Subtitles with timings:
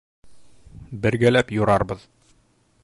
[1.03, 2.09] Бергәләп юрарбыҙ.